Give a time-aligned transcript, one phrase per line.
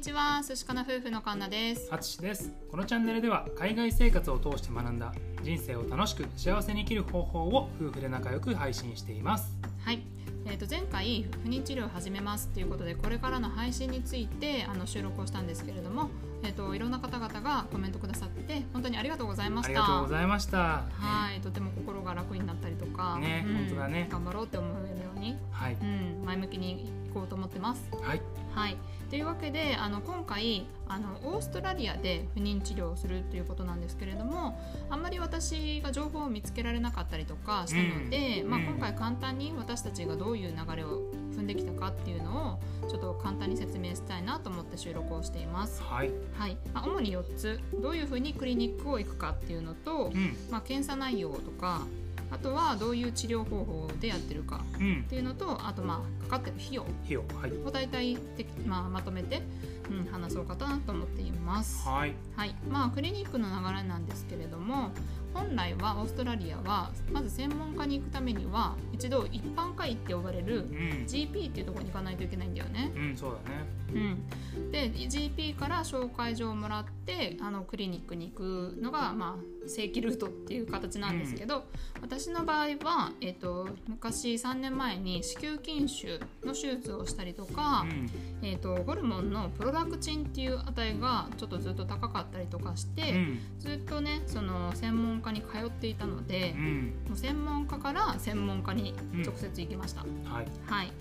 [0.00, 1.86] にちは寿司かな夫婦のカンナです。
[1.90, 2.50] あつしです。
[2.70, 9.54] このチャンネルでは海外生活を通して学んだ人生を楽しく幸せに生きる方法を夫婦で仲良く配信しています。
[9.84, 10.00] はい。
[10.46, 16.08] えー、と前回不妊治療を始めますということでこれからの配信についてあの収録をしたんですけれども、
[16.44, 19.68] えー、といろんな方々がコメントくださって本当にありがとうございました。
[19.68, 20.58] ありがとうございました。
[20.94, 21.42] はい。
[21.42, 23.54] とても心が楽になったりとかね、うん。
[23.54, 24.08] 本当だね。
[24.10, 25.74] 頑張ろうって思えるように、はい。
[25.74, 27.88] うん、前向きにいこうと思ってます。
[28.02, 28.22] はい。
[28.54, 28.76] はい、
[29.10, 34.60] というわけであの今回あのオーストラリアで不妊治療をするということなんですけれども
[34.90, 38.64] あんまり私が情報を見つけられなかったりとかしたので、まあ、うん。
[38.64, 41.02] うん今回簡単に私たちがどういう流れを
[41.36, 45.82] 踏んできたかっていうのをちょっと簡単に説明したいなと思って収録をしています。
[45.82, 46.10] はい。
[46.34, 46.56] はい。
[46.72, 47.60] まあ、主に4つ。
[47.82, 50.36] どういうふうにクリニックを行くかっていうのと、うん。
[50.50, 51.82] まあ、検査内容とか
[52.30, 55.02] あとはどういう治療方法でやってるかうん。
[55.06, 56.82] っていうのとあとまあかかってる費用。
[56.82, 57.52] 費用はい。
[57.66, 59.42] を大体的、まあ、まとめて、
[59.90, 61.86] うん、話そうかなと思っています。
[61.88, 62.14] はい。
[62.36, 62.54] はい。
[62.68, 64.92] まあ、クリニックの流れなんですけれども
[65.32, 70.66] 本来はオーストラリアはまず専門家に行くためには一度一般科医って呼ばれるうん。
[71.06, 72.92] GP っていうところに行かないといけないんだよね。
[72.94, 73.80] うんそうだね。
[73.92, 81.64] うん、で GP から紹介状をもらってあのクリニックに行くのが、まあ、正規ルートっていう形なんですけど、
[82.00, 88.10] 私の場合は、えっと昔3年前に子宮筋腫の手術をしたりとか、うん。
[88.42, 93.38] えっとホルモンのプロラクチンっていう値がちょっとずっと高かったりとかして、うん。
[93.58, 96.94] ずっとねその専門家に通っていたのでう、ん。
[97.08, 100.02] もう専門家から専門家に直接行きました。
[100.02, 100.46] はい。
[100.66, 100.92] はい、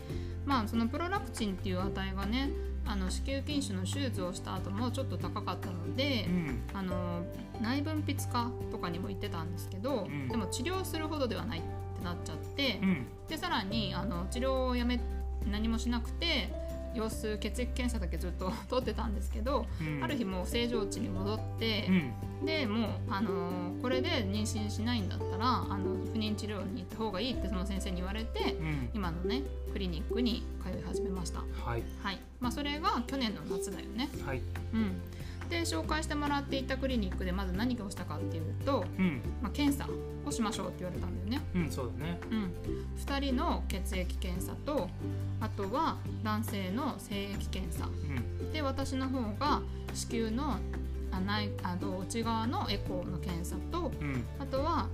[0.46, 2.52] まあそのプロラクチンっていう値がね
[2.86, 6.64] あの子宮筋腫の手術をした後もちょっと高かったので、うん。
[6.74, 7.24] あの
[7.62, 10.30] 内分泌科とかにも行ってたんですけど、うん。
[10.30, 13.08] でも治療するほどではないってなっちゃって、うん。
[13.28, 15.02] でさらにあの治療をやめ
[15.52, 16.50] 何もしなくて
[16.94, 20.04] 様子血液検査だけずっと 取ってたんですけど、うん。
[20.04, 21.88] ある日もう正常値に戻って
[22.42, 22.45] う、ん。
[22.45, 28.89] でもう、あのこれで妊娠しないんだったらあの不妊治療に行った方がいいってその先生に言われてうん。
[28.94, 29.42] 今のね
[29.72, 31.39] クリニックに通い始めました。
[31.39, 31.83] はい。
[32.02, 32.20] はい。
[32.39, 34.10] まあそれが去年の夏だよね。
[34.26, 34.42] はい。
[34.73, 35.02] うん
[35.49, 39.21] で紹介してもらっていたクリニックでまず何をしたかっていうと、うん。
[39.42, 39.87] まあ、検査
[40.26, 41.48] をしましょうって言われたんだよね。
[41.55, 42.20] うんそうだね。
[42.32, 42.54] うん。
[43.04, 44.89] 2人の血液検査と
[45.42, 47.88] あとは男性の精液検査。
[47.88, 48.52] うん。
[48.52, 49.61] で私の方が
[49.93, 50.58] 子宮の
[51.11, 54.23] あ内あと内側のエコーの検査とうん。
[54.39, 54.88] あとは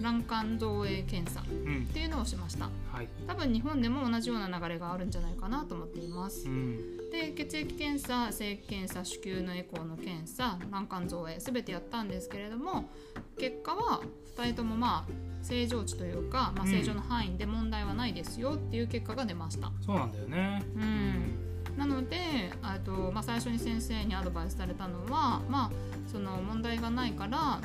[0.00, 1.86] 卵管造影検査っうん。
[1.86, 2.70] ていうのをしました。
[2.92, 3.08] はい。
[3.26, 6.46] 多分日本でも同じような流れがあるんじゃないかなと思っています。
[6.48, 12.90] うんで血液検査精液検査子宮のエコーの検査卵管造影全てやったんですけれども
[13.38, 14.00] 結果は
[14.36, 16.70] 2人ともまあ正常値というか、まあ、うん。
[16.70, 20.64] 正常の範囲で問題はないですよっていう結果が出ました、そうなんだよね。
[20.74, 21.78] うん。
[21.78, 22.18] なので
[22.62, 25.70] あと、まあ、最初に先生にアドバイスされたのは、まあ、
[26.10, 27.60] その問題がないから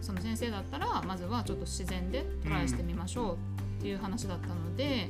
[0.00, 5.08] その先生だったらまずはちょっと自然でトライしてみましょうっていう話だったので、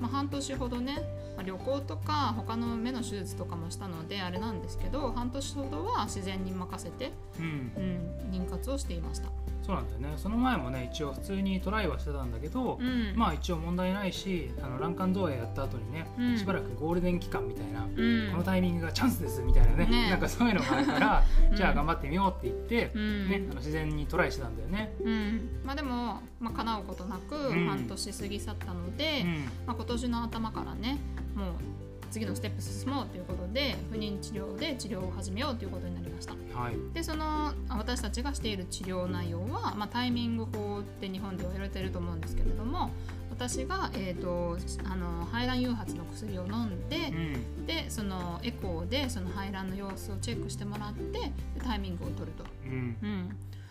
[0.00, 0.96] まあ、半年ほどね、
[1.36, 9.28] まあ旅行とか他の目の手術とかもしたのであれなんですけど半年ほどは自然に任せて、うんうん、妊活をしていました。
[9.66, 10.14] そうなんだよね。
[10.16, 13.14] その前もね一応普通にトライはしてたんだけど、うん。
[13.16, 16.38] まあ一応問題ないしあの卵管造影やった後にね、うん。
[16.38, 18.30] しばらくゴールデン期間みたいな、うん。
[18.30, 20.10] このタイミングがチャンスですみたいなねね。
[20.10, 21.56] なんかそういうのがあるから、うん。
[21.56, 23.28] じゃあ頑張ってみようって言って、うん。
[23.28, 24.94] ね、あの自然にトライしてたんだよね。
[25.02, 25.60] うん。
[25.64, 27.66] まあ、でも、まあ、叶うことなくうん。
[27.66, 29.44] 半年過ぎ去ったので、うん。
[29.66, 30.98] まあ、今年の頭からね
[31.34, 31.54] もう
[32.10, 36.34] 次のステップ進もうということで不妊治療で治療を始めようということになりました。
[36.58, 36.74] はい。
[36.94, 42.90] でそのあ私たちがしている治療内容は、まあ、タイミング法って日本では言われていると思うんですけれども
[43.30, 44.56] 私が、えー、と
[44.90, 47.66] あの排卵誘発の薬を飲んでう、ん。
[47.66, 52.44] でそのエコーでその排卵の様子をチェックしてもらってでタイミングを取ると。
[52.64, 52.96] うん。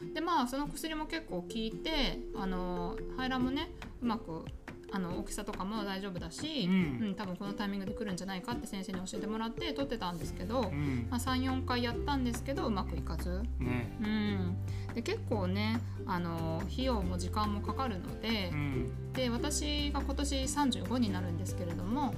[0.02, 3.72] うん、でまあその薬も結構効いてあの排卵もね
[4.02, 4.46] うまく
[4.92, 7.16] あの大きさとかも大丈夫だし、うん。
[7.16, 11.08] 多分このタイミングで来るんじゃないかって先生に教えてもらって取ってたんですけど、うん。
[11.10, 13.98] まあ、34回やったんですけどうまくいかず、ね。
[14.02, 14.58] うん、
[14.94, 19.14] で結構ねあの費用も時間もかかるのでう、ん。
[19.14, 22.14] で私が今年35になるんですけれども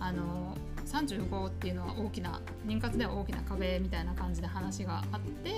[0.00, 5.50] あの35っていうのは大きな妊活では大きな壁みたいな感じで話があって。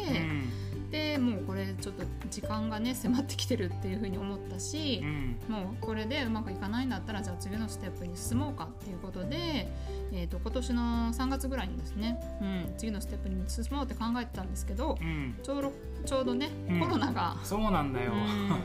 [1.24, 5.36] もうこれちょっと時間がね迫ってきてるっていうふうに思ったしう、ん。
[5.48, 9.68] もうこれでうまくいかないんだったらじゃあ次のステップに進もうかっていうことで、
[10.12, 15.34] えー、と今年の3月ぐらいにですね、うん、次のステップに進もうって考えてたんですけどうん。
[15.42, 15.72] ちょうど
[16.04, 16.80] ちょうどね、うん。
[16.80, 18.14] コロナがそうなんだよ、う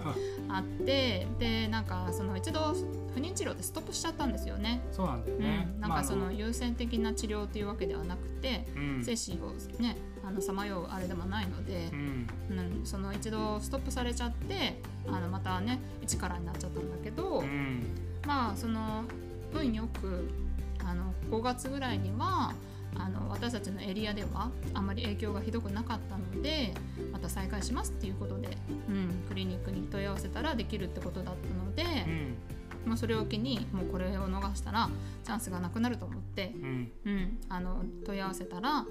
[0.51, 2.59] あってでなんかその一度
[3.13, 4.81] 不妊治療ってストップしちゃったんですよね。
[4.91, 9.03] そうなんだようね、ん、なんまあかその優先的な治療というわけではなくて、うん。
[9.03, 12.27] 精子をねあのさまようあれでもないのでう、ん。
[12.50, 17.83] うん、その一度ストップされちゃってあのまたね一からになっちゃったんだけど、うん。
[18.27, 19.03] まあその
[19.53, 20.30] 運よく
[20.89, 22.53] あの5月ぐらいには
[22.95, 26.74] あの私たちのエリアではあまり影響がひどくなかったので
[27.12, 28.57] また再開しますっていうことで、
[28.89, 32.36] うん、クリニックに問い合わせたらできるってことだったので、うん。
[32.86, 34.89] まあ、それを機にもうこれを逃したら
[35.25, 36.91] チャンスがなくなると思って、うん。
[37.06, 38.86] うん、あの問い合わせたら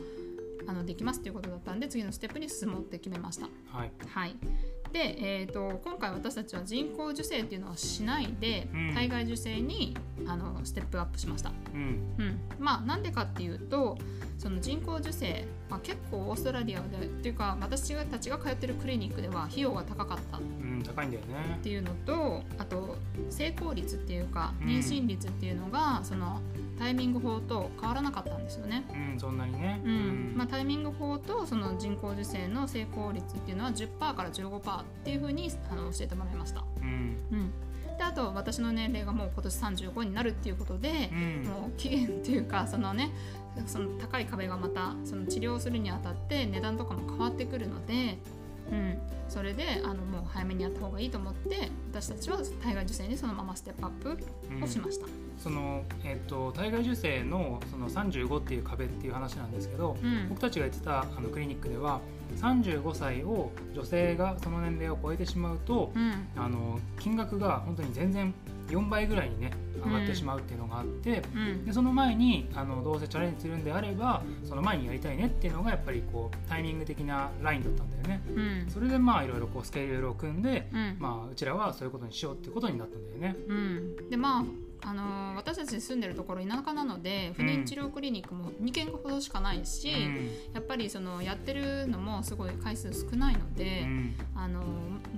[0.67, 3.49] あのできますっていうことだったんで次のステップに進もうって決めました。
[3.73, 3.91] はい。
[4.07, 4.37] はい
[4.93, 8.95] で、えー、と今回私たちは人工授精っていうのはしないで、うん。
[8.95, 9.97] 体外受精に
[10.27, 11.53] あのステップアップしました。
[11.75, 12.15] うん。
[12.19, 13.99] うん、まあなんでかっていうと
[14.39, 21.59] その人工授精、まあ、結構オーストラリアでっていうか私たちが通ってるクリニックでは費用が高かったっうん高いんだよね。
[21.63, 22.97] ていうのとあと
[23.29, 24.69] 成功率っていうかうん。
[24.69, 26.41] 妊娠率っていうのが、その
[26.79, 28.85] タイミング法と変わらなかったんですよね。
[28.93, 29.81] うんそんなにね。
[29.85, 30.35] うん。
[30.37, 36.65] まあ、タイミング法とその人工授精の成功率っていうのは10%から15%っていうふうにあの教えてもらいました。
[36.81, 37.17] うん。
[37.33, 37.53] うん、
[37.99, 41.43] であと私の年齢がもう今年35になるっていうことでう、ん。
[41.45, 43.11] もう期限っていうかそのね
[43.67, 48.19] その高い壁がまたその治療するにあたって値段とかも変わってくるので、
[48.71, 48.99] うん、
[49.29, 54.19] それであのもう早めにやった方がいいと思って私たちは体外受精にそのままステップアップ
[54.53, 54.63] うん。
[54.63, 55.07] をしました。
[55.37, 60.29] そのえっと体外受精のその35っていう壁っていう話なんですけどうん。
[60.29, 62.01] 僕たちが言ってたあのクリニックでは
[62.37, 66.29] 35歳を女性がその年齢を超えてしまうとうん。
[66.37, 68.35] あの金額が本当に全然
[68.69, 69.51] 4倍ぐらいにね
[69.85, 71.65] 上がってしまうっていうのがあって、うん。
[71.65, 78.23] でその前にあのどうせチャレンジするんであればその前にやりたいねっていうのがやっぱりこうタイミング的なラインだったんだよね。
[78.35, 78.71] うん。
[78.71, 80.97] それでまあいろいろこうスケジュールを組んで、うん。
[80.99, 83.37] まあ、うちらはそういうことにしようっていうことになったんだよね。
[83.49, 84.45] うん、でまあ
[84.83, 89.89] あのー私たち住んでるところ田舎なので不妊治療クリニックも2軒ほどしかないし、
[90.53, 94.15] やっぱりそのやってるのもすごい回数少ないので、うん。
[94.35, 94.65] あのー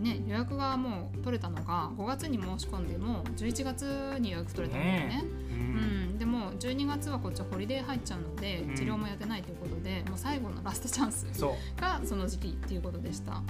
[0.00, 5.06] ね、予約がもう取れたのが5月に申し込んでも11月に予約取れたんだよね。
[5.08, 5.60] ねううん。
[6.14, 8.74] ん、でも12月はこっちはホリデー入っちゃうのでうん。
[8.74, 11.26] 治療もやってないということで、もう最後のラストチャンス
[11.76, 13.32] がその時期っていうことでした。
[13.32, 13.42] はい、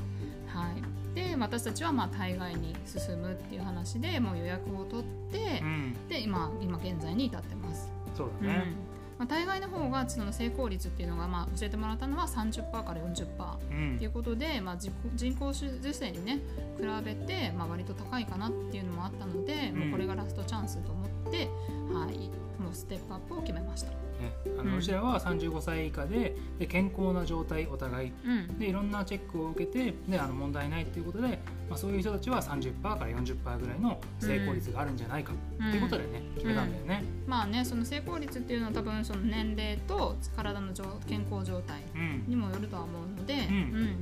[1.14, 7.90] で私たちはまあ大概に進むっていう話でもう予約を取って、うん、で今今現在に至ってます。
[8.16, 8.90] そううんだね。
[9.18, 13.26] まあ、大概の方がその成功率っていうのがまあ教えてもらったのは30%から40%
[13.70, 16.38] うんっていうことで、まあ、自己人工受精にね
[16.78, 21.50] 比べて、まあ、割と高いかなっていうのもあったので、うんもうこれがラストチャンスと思って、
[21.92, 22.30] はい、
[22.62, 23.92] もうステップアップを決めました。
[24.20, 24.70] ね、あうん。
[24.72, 28.12] のうちらは35歳以下でで健康な状態お互い。
[28.24, 28.58] うん。
[28.58, 31.28] でいろんなチェックを受けてであの問題ないっていうことで、
[31.68, 35.32] まあ、そういう人たちは30%から40%ぐらいの成功率があるんじゃないか。
[35.32, 35.36] っ
[35.70, 37.04] ていうことでね、決めたんだよね。
[37.26, 42.24] まあねその成功率っていうのは多分その年齢と体の状健康状態うん。
[42.28, 43.40] にもよるとは思うので、うん。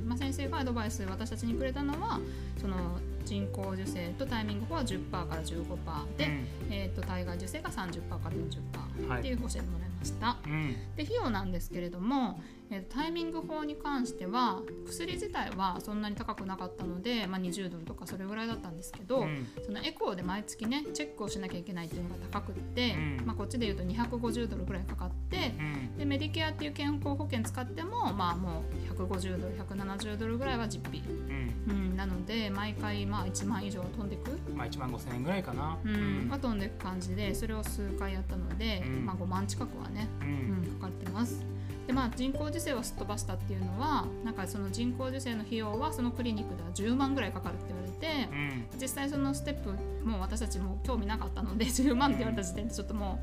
[0.01, 0.09] うん。
[0.09, 2.19] まあ、先生がアドバイス私たちにくれたのは
[2.59, 6.27] その人工授精とタイミングは10%から15%で、
[6.71, 10.37] えー、と体外受精が30%から40%っていう教えてもらいました。
[10.45, 10.75] うんうん。
[10.95, 19.47] で費用なんですけれども、えタイミング法に関しては薬自体はそんなに高くなかったので、まあ、20ドルとかそれぐらいだったんですけど、うん。
[19.65, 23.25] そのエコーで毎月ねチェックをしなきゃいけないっていうのが高くって、うん。
[23.25, 25.61] まあ、こっちでいうと250ドルぐらいかかってう
[25.95, 25.97] ん。
[25.97, 31.71] でメディケアっていう健康保険使ってもまあもう150ドル170ドルぐらいは実費、うん。
[31.71, 35.77] うん、なので毎回まあ1万以上は飛んでく、まあ、1万5000円ぐらいかな。
[35.83, 36.29] うん。
[36.29, 39.05] は飛んでいく感じでそれを数回やったので、うん。
[39.05, 41.43] まあ、5万近くはねううんん、かかってます。
[41.89, 48.67] でまあ、人工授精をすっ飛ばしたっていうのはなんかその人工授精の費用はそのクリニックでは10万ぐらいかかるって言われてうん。
[48.79, 49.71] 実際そのステップ
[50.07, 53.19] もう私たちも興味なかったので 10万って言われた時点でちょっとも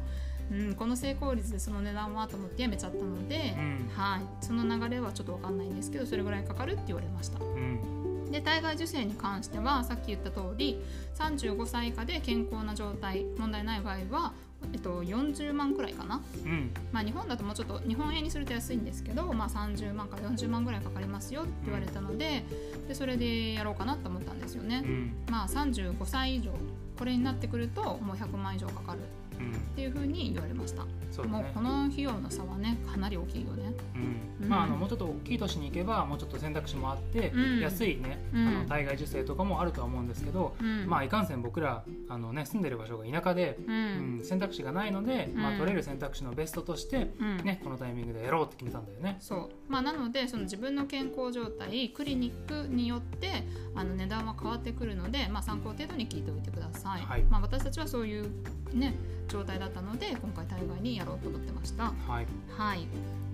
[0.51, 3.89] う、うん、この成功率でその値段はと思ってやめちゃったので、うん。
[3.95, 7.39] はい、その流れはちょっと分かんないんですけどそれぐらいかかるって言われました。
[7.39, 10.83] うんで体外受精に関してはさっき言った通り
[11.15, 14.33] 35歳以下で健康な状態問題ない場合は、
[14.73, 16.46] えっと、40万くらいかな、うん
[16.97, 22.43] まあ、日本だともうちょっと日本円にすると安いんですけど、まあ、30万から40万ぐらいかかりますよって言われたので
[22.89, 24.83] でそれでやろうかなと思ったんですよね。
[24.83, 25.13] うん。
[25.31, 26.53] まあ、35歳以上
[26.99, 29.01] これになってくるともう100万以上かかる
[29.39, 31.43] うんっていうふうに言われました、そうだね。
[31.43, 34.45] もうこの費用の差はねかなり大きいよねうん。
[34.45, 37.61] うんまあ、あのもうちょっと大きい都市に行けばもうちょっと選択肢もあって、うん。
[37.61, 38.49] 安いね、うん。
[38.49, 40.87] あの体外受精とかもあるとは思うんですけど、うん。
[40.87, 47.37] まあいかんせん僕らあの、ね、住んでる場所が田舎で、ううんん選択肢がないので、まあ、うん取れる選択肢のベストとして、うん。
[47.39, 49.17] ね、このタイミングでやろうって決めたんだよね。
[49.21, 49.51] そう。
[49.69, 57.23] まあ、なのでその自分の健康状態クリニックによってあの値段は変わってくるので、まあ、参考程度に聞いておいてください、はい。
[57.25, 58.31] まあ、私たちはそういう、
[58.73, 58.95] ね、
[59.29, 61.85] 状態だったので今回体外にやろうと思ってました。
[61.85, 61.93] は
[62.23, 62.87] い、はい。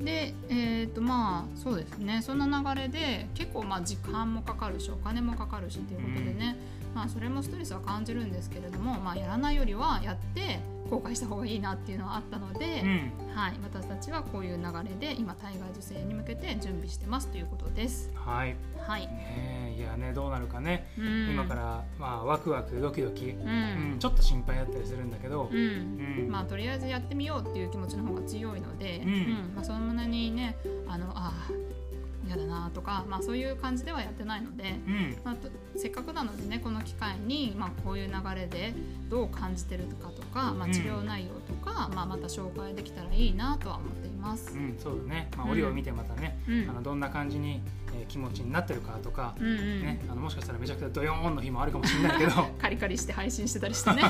[0.02, 2.22] でえっ、とまあそうですね。
[2.22, 6.56] そんな流れで結構まあ時間もかかるしお金もかかるしっていうことでね、
[6.94, 10.60] まあそれもストレスは感じるんですけれども、まあ、やらないよりはやって
[10.92, 13.34] 後悔した方がいいなっていうのはあったので、うん。
[13.34, 18.10] はい、私たちはこういう流れで今体外受精に向けて準備してますということです。
[18.14, 18.54] はい。
[18.76, 21.30] はい、ねえいやねどうなるかね、うん。
[21.30, 25.48] 今から、まあ、ワクワクドキドキ、ううんん、ちょっと心配だったりするんだけど。
[25.50, 25.56] う、ん。
[25.56, 26.28] うん。
[26.30, 29.52] まあとりあえずやってみようっていう気持ちの方が強いので、うん。
[29.54, 31.81] まあそんなにねあのあー
[32.26, 35.16] 嫌だなとか、まあ、そういう感じではやってないので、うん。
[35.24, 38.74] まあ、とせっかくなのでねこの機会に、まあ、こういう流れで
[39.08, 40.72] どう感じてるかとか、まあ、うん。
[40.72, 44.52] 治療内容とか、まあ、また紹介できたらいいなとは思っています。
[44.52, 45.52] うん、そうだね、まあ、うん。
[45.52, 46.70] 折を見てまたね、うん。
[46.70, 47.60] あのどんな感じに、
[47.94, 49.82] えー気持ちになってるかとか、うんうん。
[49.82, 52.32] ね、あのもしかしたらめちゃくちゃドヨーンの日もあるかもしれないけど。
[52.60, 54.02] カリカリして配信してたりしてね。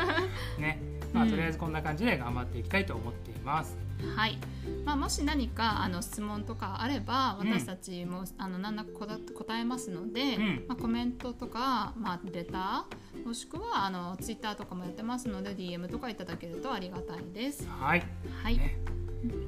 [0.58, 0.80] ね、
[1.12, 1.30] まあ、うん。
[1.30, 3.89] とりあえずこんな感じで頑張っていきたいと思っています。
[4.16, 4.38] はい、
[4.84, 7.50] まあ、もし何かあの質問とかあればうん。
[7.50, 10.64] 私たちも、あの何らか答答えますので、うん。
[10.68, 17.66] まあ、コメントとか、まあ、レターもしくはあのツイッターとかもやってますので DM とかいただけるとありがたいです。
[17.68, 18.02] はい、
[18.42, 18.76] はい、ね、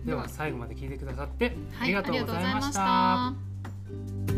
[0.05, 1.57] では最後まで聞いてくださって。
[1.81, 4.32] ありがとうございました